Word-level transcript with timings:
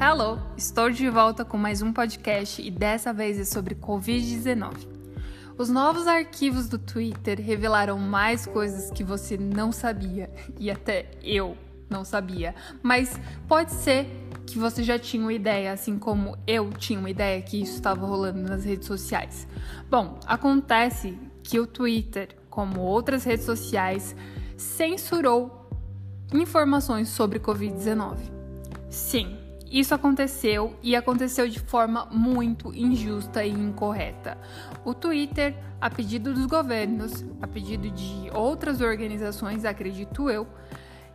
Hello! 0.00 0.38
Estou 0.56 0.90
de 0.90 1.10
volta 1.10 1.44
com 1.44 1.58
mais 1.58 1.82
um 1.82 1.92
podcast 1.92 2.62
e 2.62 2.70
dessa 2.70 3.12
vez 3.12 3.36
é 3.36 3.44
sobre 3.44 3.74
Covid-19. 3.74 4.86
Os 5.58 5.68
novos 5.68 6.06
arquivos 6.06 6.68
do 6.68 6.78
Twitter 6.78 7.40
revelaram 7.40 7.98
mais 7.98 8.46
coisas 8.46 8.92
que 8.92 9.02
você 9.02 9.36
não 9.36 9.72
sabia 9.72 10.30
e 10.56 10.70
até 10.70 11.10
eu 11.20 11.56
não 11.90 12.04
sabia, 12.04 12.54
mas 12.80 13.20
pode 13.48 13.72
ser 13.72 14.06
que 14.46 14.56
você 14.56 14.84
já 14.84 15.00
tinha 15.00 15.20
uma 15.20 15.32
ideia, 15.32 15.72
assim 15.72 15.98
como 15.98 16.38
eu 16.46 16.70
tinha 16.70 17.00
uma 17.00 17.10
ideia 17.10 17.42
que 17.42 17.60
isso 17.60 17.74
estava 17.74 18.06
rolando 18.06 18.38
nas 18.38 18.64
redes 18.64 18.86
sociais. 18.86 19.48
Bom, 19.90 20.20
acontece 20.26 21.18
que 21.42 21.58
o 21.58 21.66
Twitter, 21.66 22.36
como 22.48 22.82
outras 22.82 23.24
redes 23.24 23.44
sociais, 23.44 24.14
censurou 24.56 25.68
informações 26.32 27.08
sobre 27.08 27.40
Covid-19. 27.40 28.16
Sim, 28.88 29.37
isso 29.70 29.94
aconteceu 29.94 30.74
e 30.82 30.96
aconteceu 30.96 31.48
de 31.48 31.60
forma 31.60 32.06
muito 32.10 32.74
injusta 32.74 33.44
e 33.44 33.50
incorreta. 33.50 34.38
O 34.84 34.94
Twitter, 34.94 35.54
a 35.80 35.90
pedido 35.90 36.32
dos 36.32 36.46
governos, 36.46 37.24
a 37.42 37.46
pedido 37.46 37.90
de 37.90 38.30
outras 38.34 38.80
organizações, 38.80 39.64
acredito 39.64 40.30
eu, 40.30 40.46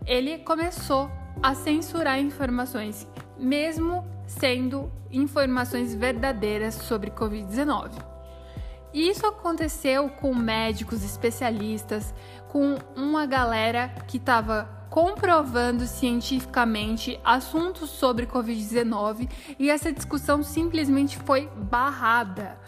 ele 0.06 0.40
começou 0.40 1.10
a 1.42 1.56
censurar 1.56 2.20
informações, 2.20 3.08
mesmo 3.38 4.06
sendo 4.28 4.92
informações 5.12 5.96
verdadeiras 5.96 6.76
sobre 6.76 7.10
Covid-19. 7.12 7.92
Isso 8.94 9.26
aconteceu 9.26 10.10
com 10.10 10.36
médicos 10.36 11.04
especialistas, 11.04 12.14
com 12.50 12.78
uma 12.96 13.26
galera 13.26 13.90
que 14.08 14.18
estava 14.18 14.70
comprovando 14.94 15.88
cientificamente 15.88 17.20
assuntos 17.26 17.90
sobre 17.90 18.28
Covid-19 18.28 19.28
e 19.58 19.72
essa 19.72 19.92
discussão 19.92 20.44
simplesmente 20.44 21.17
foi 21.17 21.50
barrada. 21.56 22.59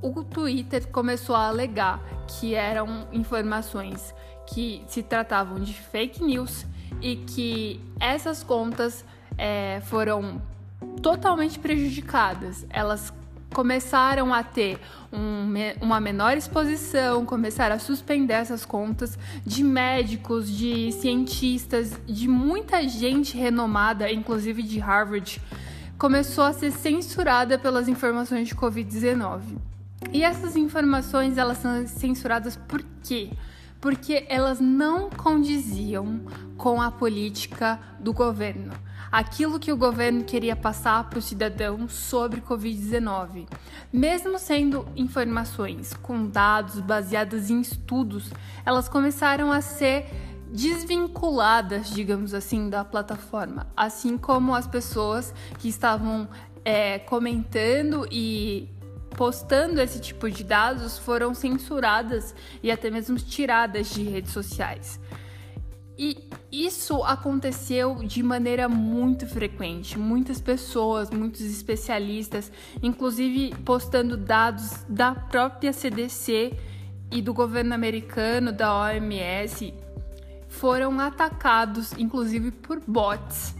O 0.00 0.24
Twitter 0.24 0.88
começou 0.88 1.36
a 1.36 1.46
alegar 1.48 2.00
que 2.26 2.54
eram 2.54 3.06
informações 3.12 4.14
que 4.46 4.82
se 4.88 5.02
tratavam 5.02 5.60
de 5.60 5.74
fake 5.74 6.24
news 6.24 6.64
e 7.02 7.16
que 7.16 7.84
essas 8.00 8.42
contas 8.42 9.04
é, 9.36 9.82
foram 9.84 10.40
totalmente 11.02 11.58
prejudicadas. 11.58 12.64
Elas 12.70 13.12
começaram 13.52 14.32
a 14.32 14.42
ter 14.42 14.78
um, 15.12 15.52
uma 15.80 16.00
menor 16.00 16.36
exposição, 16.36 17.24
começaram 17.24 17.76
a 17.76 17.78
suspender 17.78 18.34
essas 18.34 18.64
contas 18.64 19.18
de 19.44 19.64
médicos, 19.64 20.50
de 20.50 20.92
cientistas, 20.92 21.98
de 22.06 22.28
muita 22.28 22.86
gente 22.86 23.36
renomada, 23.36 24.10
inclusive 24.12 24.62
de 24.62 24.78
Harvard, 24.78 25.40
começou 25.98 26.44
a 26.44 26.52
ser 26.52 26.70
censurada 26.70 27.58
pelas 27.58 27.88
informações 27.88 28.48
de 28.48 28.54
Covid-19. 28.54 29.40
E 30.12 30.22
essas 30.22 30.54
informações 30.54 31.36
elas 31.36 31.58
são 31.58 31.86
censuradas 31.86 32.56
por 32.56 32.82
quê? 33.02 33.30
Porque 33.80 34.26
elas 34.28 34.60
não 34.60 35.08
condiziam 35.10 36.20
com 36.56 36.82
a 36.82 36.90
política 36.90 37.78
do 38.00 38.12
governo 38.12 38.72
aquilo 39.10 39.58
que 39.58 39.72
o 39.72 39.76
governo 39.76 40.24
queria 40.24 40.54
passar 40.54 41.08
para 41.08 41.18
o 41.18 41.22
cidadão 41.22 41.88
sobre 41.88 42.40
Covid-19. 42.40 43.46
Mesmo 43.92 44.38
sendo 44.38 44.86
informações 44.96 45.94
com 45.94 46.26
dados 46.26 46.80
baseados 46.80 47.50
em 47.50 47.60
estudos, 47.60 48.30
elas 48.64 48.88
começaram 48.88 49.50
a 49.50 49.60
ser 49.60 50.06
desvinculadas, 50.50 51.90
digamos 51.90 52.32
assim, 52.32 52.70
da 52.70 52.84
plataforma, 52.84 53.66
assim 53.76 54.16
como 54.16 54.54
as 54.54 54.66
pessoas 54.66 55.34
que 55.58 55.68
estavam 55.68 56.28
é, 56.64 56.98
comentando 56.98 58.06
e 58.10 58.68
postando 59.18 59.80
esse 59.80 60.00
tipo 60.00 60.30
de 60.30 60.44
dados 60.44 60.96
foram 60.96 61.34
censuradas 61.34 62.32
e 62.62 62.70
até 62.70 62.88
mesmo 62.88 63.16
tiradas 63.16 63.90
de 63.90 64.04
redes 64.04 64.30
sociais. 64.30 65.00
E 65.98 66.30
isso 66.52 67.02
aconteceu 67.02 67.96
de 68.04 68.22
maneira 68.22 68.68
muito 68.68 69.26
frequente. 69.26 69.98
Muitas 69.98 70.40
pessoas, 70.40 71.10
muitos 71.10 71.40
especialistas, 71.40 72.52
inclusive 72.80 73.52
postando 73.64 74.16
dados 74.16 74.84
da 74.88 75.16
própria 75.16 75.72
CDC 75.72 76.56
e 77.10 77.20
do 77.20 77.34
governo 77.34 77.74
americano, 77.74 78.52
da 78.52 78.72
OMS, 78.72 79.74
foram 80.46 81.00
atacados, 81.00 81.92
inclusive 81.98 82.52
por 82.52 82.80
bots 82.86 83.52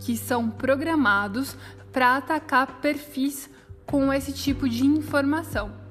que 0.00 0.16
são 0.16 0.50
programados 0.50 1.56
para 1.92 2.16
atacar 2.16 2.80
perfis 2.80 3.48
com 3.86 4.12
esse 4.12 4.32
tipo 4.32 4.68
de 4.68 4.84
informação. 4.84 5.84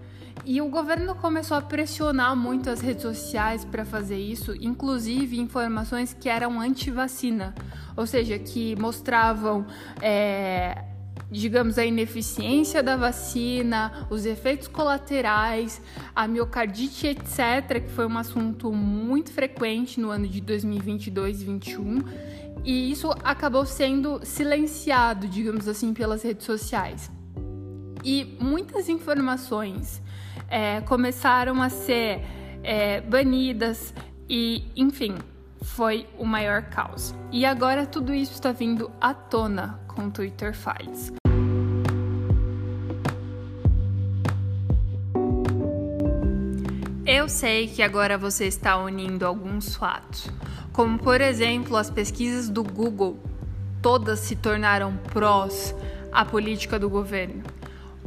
E 0.46 0.62
o 0.62 0.68
governo 0.68 1.16
começou 1.16 1.56
a 1.56 1.62
pressionar 1.62 2.36
muito 2.36 2.70
as 2.70 2.82
redes 2.82 3.02
sociais 3.02 3.64
para 3.64 3.86
fazer 3.86 4.18
isso, 4.18 4.54
inclusive 4.60 5.40
informações 5.40 6.14
que 6.14 6.28
eram 6.28 6.60
anti-vacina, 6.60 7.56
ou 7.96 8.06
seja, 8.06 8.38
que 8.38 8.76
mostravam. 8.76 9.66
É, 10.02 10.86
digamos, 11.32 11.80
a 11.80 11.86
ineficiência 11.86 12.84
da 12.84 12.96
vacina, 12.96 14.08
os 14.10 14.26
efeitos 14.26 14.68
colaterais, 14.68 15.82
a 16.16 16.28
miocardite, 16.28 17.08
etc., 17.08 17.82
que 17.84 17.90
foi 17.90 18.06
um 18.06 18.18
assunto 18.18 18.72
muito 18.72 19.32
frequente 19.32 20.00
no 20.00 20.12
ano 20.12 20.28
de 20.28 20.40
2022 20.40 21.42
e 21.42 21.46
2021, 21.46 22.04
e 22.64 22.92
isso 22.92 23.10
acabou 23.24 23.66
sendo 23.66 24.22
silenciado, 24.24 25.28
digamos 25.28 25.68
assim, 25.68 25.94
pelas 25.94 26.22
redes 26.22 26.46
sociais. 26.46 27.10
E 28.04 28.38
muitas 28.40 28.90
informações 28.90 30.02
é, 30.50 30.82
começaram 30.82 31.62
a 31.62 31.70
ser 31.70 32.22
é, 32.62 33.00
banidas 33.02 33.94
e, 34.30 34.64
enfim, 34.76 35.16
foi 35.62 36.06
o 36.18 36.26
maior 36.26 36.64
caos. 36.64 37.16
E 37.32 37.46
agora 37.46 37.86
tudo 37.86 38.14
isso 38.14 38.34
está 38.34 38.52
vindo 38.52 38.92
à 39.00 39.14
tona 39.14 39.80
com 39.88 40.10
Twitter 40.10 40.54
Files. 40.54 41.14
Eu 47.06 47.30
sei 47.30 47.68
que 47.68 47.82
agora 47.82 48.18
você 48.18 48.46
está 48.48 48.78
unindo 48.78 49.26
alguns 49.26 49.76
fatos, 49.76 50.30
como 50.74 50.98
por 50.98 51.22
exemplo 51.22 51.78
as 51.78 51.90
pesquisas 51.90 52.50
do 52.50 52.64
Google, 52.64 53.18
todas 53.82 54.20
se 54.20 54.36
tornaram 54.36 54.98
prós 55.12 55.76
à 56.12 56.26
política 56.26 56.80
do 56.80 56.90
governo. 56.90 57.44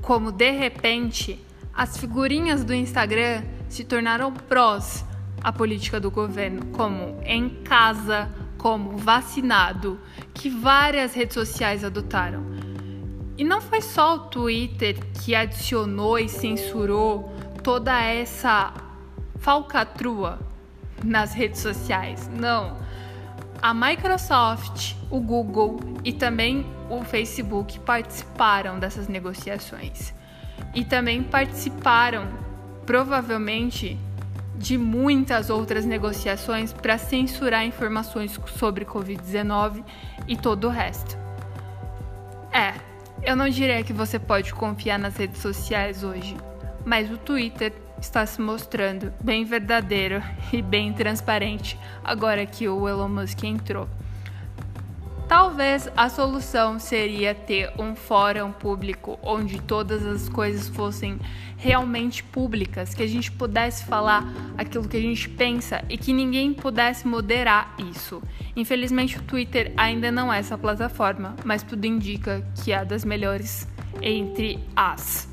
Como 0.07 0.31
de 0.31 0.53
repente 0.53 1.45
as 1.75 1.97
figurinhas 1.97 2.63
do 2.63 2.73
Instagram 2.73 3.43
se 3.69 3.83
tornaram 3.83 4.33
prós 4.33 5.05
à 5.43 5.53
política 5.53 5.99
do 5.99 6.13
governo, 6.13 6.65
como 6.67 7.21
em 7.25 7.49
casa, 7.65 8.31
como 8.57 8.97
vacinado, 8.97 9.99
que 10.33 10.49
várias 10.49 11.13
redes 11.13 11.35
sociais 11.35 11.83
adotaram. 11.83 12.47
E 13.37 13.43
não 13.43 13.61
foi 13.61 13.81
só 13.81 14.15
o 14.15 14.19
Twitter 14.21 14.97
que 15.25 15.35
adicionou 15.35 16.21
e 16.21 16.29
censurou 16.29 17.35
toda 17.65 18.01
essa 18.01 18.73
falcatrua 19.41 20.39
nas 21.05 21.35
redes 21.35 21.59
sociais. 21.59 22.31
Não. 22.33 22.77
A 23.61 23.75
Microsoft, 23.75 24.95
o 25.11 25.19
Google 25.19 25.81
e 26.05 26.13
também 26.13 26.65
o 26.89 27.03
Facebook 27.03 27.79
participaram 27.81 28.79
dessas 28.79 29.09
negociações 29.09 30.15
e 30.75 30.85
também 30.85 31.23
participaram, 31.23 32.27
provavelmente, 32.85 33.99
de 34.57 34.79
muitas 34.79 35.51
outras 35.51 35.85
negociações 35.85 36.73
para 36.73 36.97
censurar 36.97 37.65
informações 37.65 38.39
sobre 38.57 38.85
Covid-19 38.85 39.85
e 40.27 40.37
todo 40.37 40.69
o 40.69 40.71
resto. 40.71 41.19
É, 42.53 42.75
eu 43.23 43.37
não 43.37 43.49
diria 43.49 43.83
que 43.83 43.93
você 43.93 44.19
pode 44.19 44.55
confiar 44.55 44.99
nas 44.99 45.17
redes 45.17 45.43
sociais 45.43 46.03
hoje, 46.03 46.37
mas 46.85 47.11
o 47.11 47.19
Twitter 47.19 47.73
está 48.01 48.25
se 48.25 48.41
mostrando 48.41 49.13
bem 49.21 49.45
verdadeiro 49.45 50.23
e 50.53 50.63
bem 50.63 50.93
transparente 50.93 51.79
agora 52.05 52.47
que 52.47 52.69
o 52.69 52.89
Elon 52.89 53.09
Musk 53.09 53.45
entrou. 53.45 53.89
Talvez 55.29 55.89
a 55.97 56.09
solução 56.09 56.79
seria 56.79 57.35
ter 57.35 57.73
um 57.81 57.97
fórum 57.97 58.53
público 58.53 59.19
onde 59.21 59.61
todas 59.61 60.07
as 60.07 60.29
coisas 60.29 60.69
fossem 60.69 61.19
realmente 61.57 62.23
públicas, 62.23 62.95
que 62.95 63.03
a 63.03 63.09
gente 63.09 63.33
pudesse 63.33 63.85
falar 63.87 64.25
aquilo 64.57 64.89
que 64.89 64.97
a 64.97 65.01
gente 65.01 65.29
pensa 65.29 65.85
e 65.89 65.99
que 65.99 66.13
ninguém 66.13 66.55
pudesse 66.55 67.09
moderar 67.09 67.75
isso. 67.91 68.23
Infelizmente, 68.55 69.19
o 69.19 69.23
Twitter 69.23 69.73
ainda 69.77 70.13
não 70.13 70.33
é 70.33 70.39
essa 70.39 70.57
plataforma, 70.57 71.35
mas 71.45 71.61
tudo 71.65 71.85
indica 71.87 72.47
que 72.63 72.71
é 72.71 72.85
das 72.85 73.05
melhores 73.05 73.67
entre 74.01 74.61
as. 74.77 75.29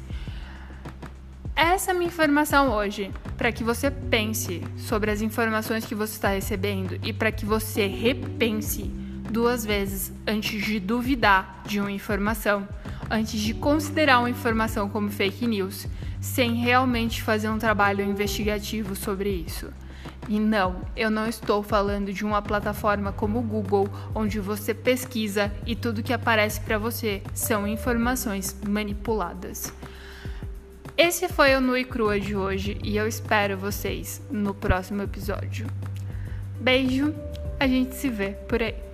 Essa 1.55 1.91
é 1.91 1.93
a 1.93 1.95
minha 1.95 2.07
informação 2.07 2.71
hoje, 2.71 3.11
para 3.37 3.51
que 3.51 3.63
você 3.63 3.91
pense 3.91 4.63
sobre 4.75 5.11
as 5.11 5.21
informações 5.21 5.85
que 5.85 5.93
você 5.93 6.13
está 6.13 6.29
recebendo 6.29 6.99
e 7.03 7.13
para 7.13 7.31
que 7.31 7.45
você 7.45 7.85
repense 7.85 9.02
duas 9.33 9.65
vezes 9.65 10.13
antes 10.27 10.63
de 10.63 10.79
duvidar 10.79 11.63
de 11.65 11.79
uma 11.79 11.91
informação, 11.91 12.67
antes 13.09 13.41
de 13.41 13.55
considerar 13.55 14.19
uma 14.19 14.29
informação 14.29 14.87
como 14.87 15.09
fake 15.09 15.47
news, 15.47 15.87
sem 16.21 16.53
realmente 16.53 17.21
fazer 17.23 17.49
um 17.49 17.57
trabalho 17.57 18.05
investigativo 18.05 18.95
sobre 18.95 19.29
isso. 19.31 19.73
E 20.29 20.39
não, 20.39 20.83
eu 20.95 21.09
não 21.09 21.27
estou 21.27 21.63
falando 21.63 22.13
de 22.13 22.23
uma 22.23 22.41
plataforma 22.41 23.11
como 23.11 23.39
o 23.39 23.41
Google, 23.41 23.89
onde 24.13 24.39
você 24.39 24.73
pesquisa 24.73 25.51
e 25.65 25.75
tudo 25.75 26.03
que 26.03 26.13
aparece 26.13 26.61
para 26.61 26.77
você 26.77 27.23
são 27.33 27.67
informações 27.67 28.55
manipuladas. 28.65 29.73
Esse 30.95 31.27
foi 31.27 31.55
o 31.55 31.59
Nui 31.59 31.83
Crua 31.83 32.19
de 32.19 32.35
hoje 32.35 32.77
e 32.83 32.95
eu 32.95 33.07
espero 33.07 33.57
vocês 33.57 34.21
no 34.29 34.53
próximo 34.53 35.01
episódio. 35.01 35.65
Beijo, 36.61 37.13
a 37.59 37.65
gente 37.67 37.95
se 37.95 38.09
vê 38.09 38.29
por 38.47 38.61
aí. 38.61 38.92